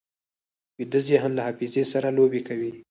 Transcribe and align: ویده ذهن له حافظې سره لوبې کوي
ویده 0.77 0.99
ذهن 1.09 1.31
له 1.35 1.41
حافظې 1.47 1.83
سره 1.91 2.07
لوبې 2.17 2.41
کوي 2.47 2.71